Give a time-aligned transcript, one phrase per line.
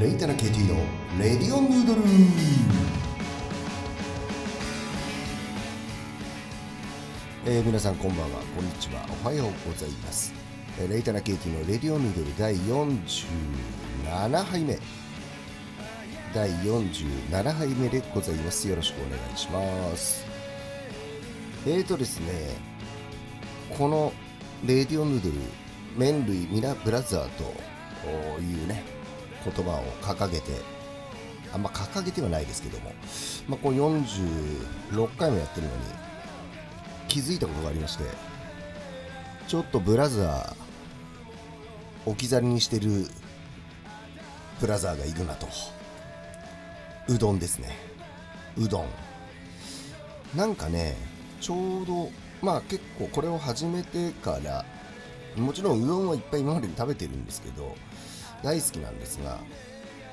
[0.00, 0.74] レイタナ KT の
[1.20, 2.00] レディオヌードル
[7.46, 8.40] えー皆さんこんばんは。
[8.56, 9.06] こんにちは。
[9.22, 10.34] おはようございます。
[10.80, 14.78] えーレイタナ KT のレディオヌードル第47杯目。
[16.34, 18.68] 第47杯目でございます。
[18.68, 20.24] よろしくお願いします。
[21.66, 22.26] えーとですね
[23.78, 24.12] この
[24.66, 25.36] レディオヌードル
[25.96, 27.44] 麺類ミラブラザーと
[28.40, 28.93] いうね
[29.44, 30.52] 言葉を掲げて
[31.52, 32.92] あんま掲げてはないですけども、
[33.48, 35.82] まあ、こう46回もやってるのに
[37.08, 38.04] 気づいたことがありまして
[39.46, 43.06] ちょっとブラザー置き去りにしてる
[44.60, 45.46] ブラザーがいるなと。
[47.08, 47.76] うどんですね。
[48.56, 48.86] うどん。
[50.34, 50.96] なんかね
[51.40, 52.10] ちょうど
[52.42, 54.64] まあ結構これを始めてから
[55.36, 57.76] もちろんうどんはいっぱい今までに食べてるんですけど
[58.44, 59.38] 大好きなんですが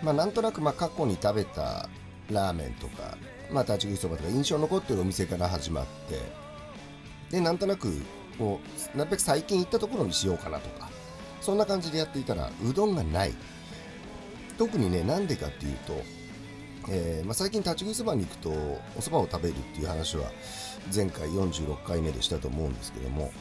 [0.01, 1.89] まあなんとなくまあ過去に食べた
[2.31, 3.17] ラーメンとか
[3.51, 5.85] まあ立ち食いそばとか印象残ってるお店から始まっ
[7.29, 8.01] てでなんとなく
[8.39, 8.59] こ
[8.95, 10.89] うなるべく最近行ったところにしようかなとか
[11.41, 13.33] そんな感じでやっていたらうどんがない。
[14.57, 16.01] 特にねなんでかっていうと
[16.89, 20.31] えーまあ、最近立ち食いそばに行くとお蕎麦を食べるっていう話は
[20.93, 23.31] 前回46回目でしたと思うんですけども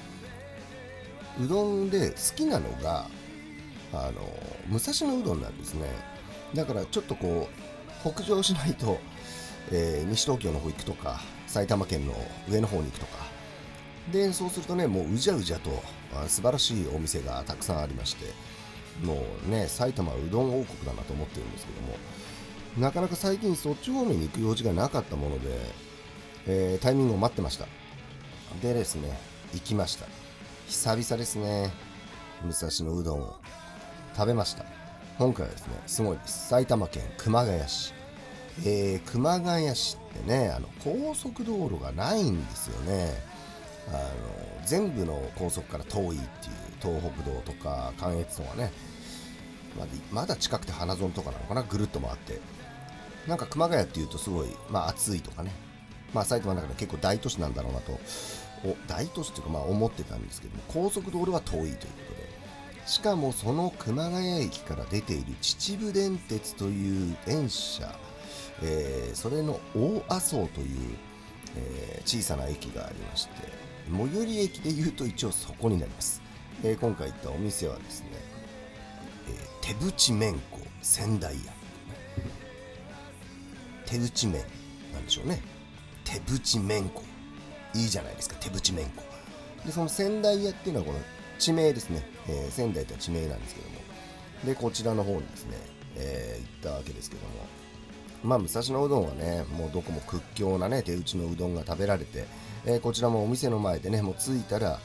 [1.43, 3.07] うどんで好きなのが
[3.93, 4.21] あの
[4.69, 5.89] 武蔵野うどんなんですね。
[6.55, 7.49] だからちょっとこ
[8.05, 8.99] う北上しないと、
[9.71, 12.15] えー西東京の方行くとか埼玉県の
[12.49, 13.31] 上の方に行くとか。
[14.11, 15.71] でそうするとねもううじゃうじゃと
[16.27, 18.25] 素晴らしいお店がたくさんありまして
[19.05, 21.95] もうね埼玉うどん王国だなと思ってるんですけども
[22.79, 25.49] なかなか最近そっち方面に行く用事がなかったもので、
[26.47, 27.67] えータイミングを待ってました。
[28.63, 29.17] でですね
[29.53, 30.07] 行きました。
[30.67, 31.73] 久々ですね
[32.43, 33.37] 武蔵野うどんを。
[34.17, 34.65] 食べました。
[35.19, 36.49] 今回はですねすごいです。
[36.49, 37.93] 埼玉県熊谷市。
[38.65, 43.13] えー熊谷市ってねあの高速道路がないんですよね。
[43.89, 44.01] あの
[44.67, 46.23] 全部の高速から遠いっていう
[46.81, 48.73] 東北道とか関越道がね
[49.79, 52.41] まだまだ近くて花園とかなのかなぐるっと回って。
[53.29, 55.53] なんか熊谷っていうとすごい、まあ、暑いとかね、
[56.15, 57.93] まあ、埼玉の中で結構大都市なんだろうなと。
[58.65, 62.20] お大都市っていうかまあ思ってたんですけども高速道路は遠いということで。
[62.91, 67.89] しかもその熊谷駅から出ている秩父電鉄という電車、
[68.65, 70.97] えーそれの大麻生という、
[71.57, 73.31] えー小さな駅がありまして
[73.97, 76.21] 最寄り駅でいうと一応そこになります、
[76.65, 78.09] えー今回行ったお店はですね、
[79.29, 81.53] え手打ち麺粉仙台屋。
[83.87, 84.43] 手打ち麺
[84.93, 85.41] なんでしょうね。
[86.03, 87.05] 手打ち麺粉
[87.75, 89.03] いいじゃないですか手打ち麺粉
[89.65, 90.99] でその仙台屋っていうのはこの
[91.41, 93.75] 地名ですね、えー仙台とは地名なんですけども。
[94.45, 95.57] でこちらの方にですね、
[95.97, 97.29] えー行ったわけですけども。
[98.23, 102.27] まあ武蔵野うどんはねもうどこも屈強なね手打ちのうどんが食べられて、
[102.67, 104.79] えーこちらもお店の前でねもう着いたら、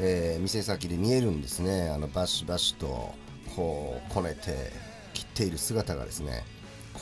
[0.00, 1.88] え店先で見えるんですね。
[1.88, 3.14] あのバシバシと
[3.56, 4.72] こうこねて
[5.14, 6.44] 切っている姿がですね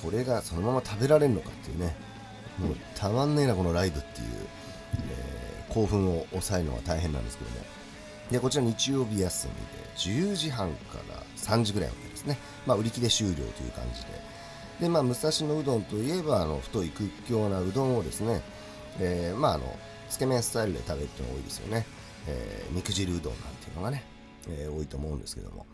[0.03, 1.95] これがそのまま食べられるのかっていうね。
[2.59, 4.27] もうたまんねえなこのライブっていう、
[4.97, 7.57] え興奮を抑えるのは大変なんですけども
[8.31, 14.09] でこちら日曜日休みで10時半から3時ぐらいまでですね、まあ、売り切れ終了という感じで。
[14.81, 18.43] で、まあ、武蔵野うどんといえばあの太い屈強なうどんをですね、
[19.01, 19.77] えーまあ、あの
[20.09, 21.87] つけ麺スタイルで食べるっていうのが多いですよね、
[22.27, 24.05] えー肉汁うどんなんていうのがね、
[24.49, 25.67] えー多いと思うんですけども。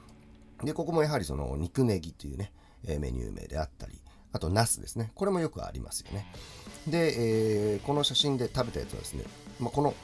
[0.63, 2.53] でここもやはりその肉ネギっていうね、
[2.87, 4.01] えメニュー名であったり
[4.33, 5.11] あとナスですね。
[5.15, 6.27] これもよくありますよね。
[6.87, 9.25] で、えーこの写真で食べたやつはですね、
[9.61, 9.95] まあ、この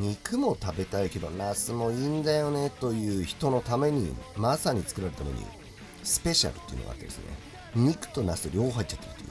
[0.00, 5.46] 肉も食べたいけどナスもいいんだよねという人のためにまさに作られたメニュー
[6.02, 7.24] スペシャルっていうのがあってですね
[7.74, 9.30] 肉とナス両方入っちゃってるという、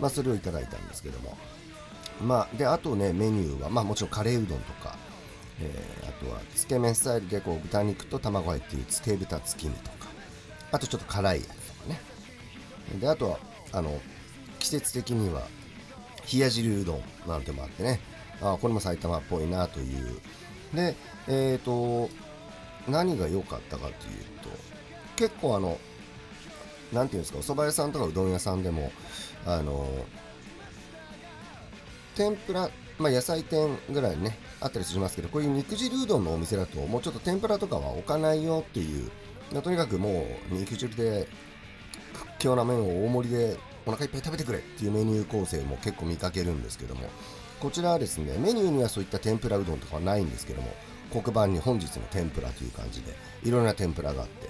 [0.00, 1.36] まあ、それをいただいたんですけども。
[2.20, 4.96] まあであとねメニューは、まあ、もちろんカレーうどんとか、
[5.60, 10.08] えーあとはつけ麺スタイルでこう豚肉と卵入っているつけ豚つきみとか
[10.72, 12.00] あとちょっと辛いやつとかね。
[13.00, 13.38] であとは
[13.70, 14.00] あの
[14.58, 15.42] 季節的には
[16.32, 18.00] 冷や汁うどんなんてもあってね。
[18.40, 20.20] あこれも埼玉っぽいなという。
[20.74, 20.94] で
[21.28, 22.10] えっ、と
[22.88, 23.92] 何が良かったかという
[24.42, 24.50] と
[25.16, 25.78] 結構あの
[26.92, 28.92] なんていうんですかお蕎麦屋さんとかうどん屋さんでも
[29.46, 29.86] あの
[32.14, 39.10] 天ぷら、まあ、野菜店ぐらいねあったりしますけどこういう肉汁うどんのお店だともうちょっと天ぷらとかは置かないよっていう
[39.62, 41.28] とにかくもう肉汁で
[42.12, 43.56] 屈強な麺を大盛りで
[43.86, 47.08] お腹いっぱい食べてくれっていうメニュー構成も結構見かけるんですけども
[47.60, 50.68] こちらはですねメニューにはそういった天ぷらうどんとかはないんですけども
[51.10, 53.14] 黒板に本日の天ぷらという感じで
[53.44, 54.48] いろんな天ぷらがあって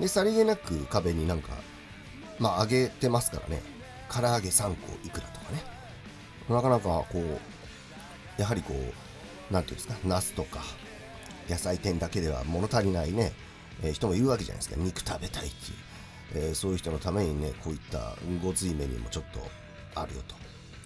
[0.00, 1.52] でさりげなく壁になんか
[2.38, 3.62] まあ揚げてますからね。
[4.10, 4.74] 唐揚げ3個
[5.06, 5.62] いくらとかね。
[6.48, 10.60] なかなかこうやはりこう何ていうんですかナスとか
[11.48, 13.32] 野菜店だけでは物足りないね、
[13.82, 14.76] えー、人もいるわけじゃないですか。
[14.78, 15.50] 肉食べたいっ
[16.32, 19.40] ていう、えー、そういう人のためにねこういったごついメニューもちょっと
[19.94, 20.34] あるよと。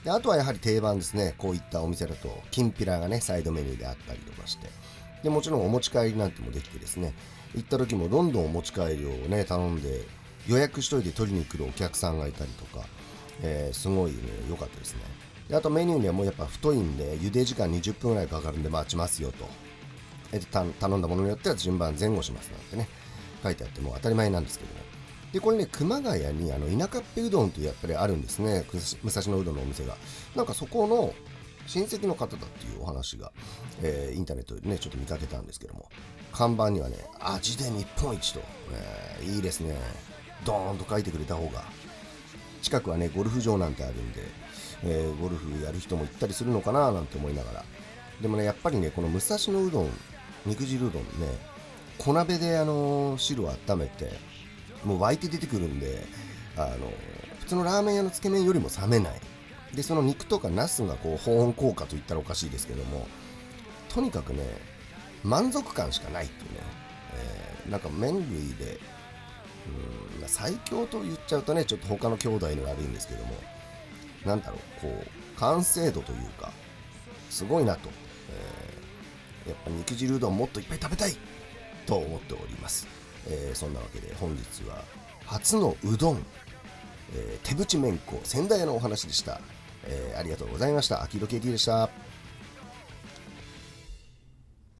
[0.04, 1.34] であとはやはり定番ですね。
[1.38, 4.68] こういったお店だときんぴらがねサイドメニューであったりとかして。
[5.22, 7.12] でもちろんお持ち帰りなんてもできてですね。
[7.54, 10.02] 行った時もどんどんお持ち帰りをね頼んで
[10.46, 12.86] 予約しといて取りに来るお客さんがいたりとか、
[13.42, 14.18] えー、すごいね
[14.48, 15.00] 良かったですね。
[15.48, 19.48] であとメニューにはもうやっぱ太いんで茹で時間20分ぐらいかかるんで待ちますよと。
[20.30, 22.88] え頼んだものによっては順番前後しますなんてね。
[23.42, 24.80] 書いてあってもう当たり前なんですけども。
[25.32, 28.64] でこれね熊谷にあの田舎っぺうどんってやっぱりあるんですね。
[29.02, 29.96] 武蔵野うどんのお店が。
[30.34, 31.12] なんかそこの
[31.66, 33.30] 親戚の方だっていうお話が、
[33.82, 35.88] えー、インターネットでねちょっと見かけたんですけども。
[36.30, 38.40] 看板にはね味で日本一と、
[38.72, 39.76] えー、いいですね。
[40.44, 41.64] ドーンと書いてくれた方が。
[42.62, 44.22] 近くはねゴルフ場なんてあるんで、
[44.84, 47.64] えー、ゴルフやる人も行ったりするのかななんて思いながら。
[48.20, 49.90] でもねやっぱりねこの武蔵野うどん
[50.44, 51.08] 肉汁うどんね
[51.98, 54.10] 小鍋であの汁を温めて
[54.84, 56.04] もう沸いて出てくるんで
[56.56, 56.92] あの
[57.40, 59.20] 普通のラーメン屋のつけ麺よりも冷めない。
[59.74, 63.06] でその肉とかナスがこう保温効果といったらおかしいですけども
[63.90, 64.42] とにかくね
[65.22, 66.60] 満足感しかないっていうね、
[67.64, 68.80] えー、なんか麺類で
[70.14, 73.34] うん、まあ、最強と言っちゃうとねちょっと他の兄弟に悪いんですけども
[74.24, 76.50] なんだろうこう完成度というか
[77.30, 77.90] すごいなと、
[79.44, 81.16] えー、やっぱ肉汁うどんもっといっぱい食べたい
[81.86, 82.86] と思っております、
[83.26, 84.84] えー、そんなわけで本日は
[85.26, 86.24] 初のうどん、
[87.14, 89.40] えー、手淵麺粉仙台屋のお話でした、
[89.84, 91.02] えー、ありがとうございました。
[91.02, 91.90] 秋戸 KT でした。